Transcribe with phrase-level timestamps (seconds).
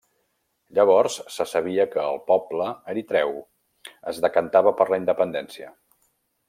[0.77, 3.37] Llavors se sabia que el poble eritreu
[4.13, 5.75] es decantava per la independència.